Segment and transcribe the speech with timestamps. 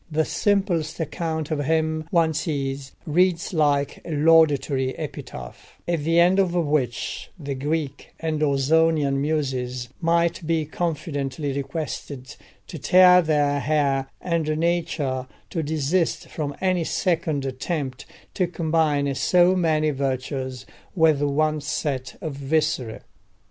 [0.09, 6.39] The simplest account of him, one sees, reads like a laudatory epitaph, at the end
[6.39, 12.35] of which the Greek and Ausonian Muses might be confidently requested
[12.65, 19.55] to tear their hair, and Nature to desist from any second attempt to combine so
[19.55, 20.65] many virtues
[20.95, 23.01] with one set of viscera.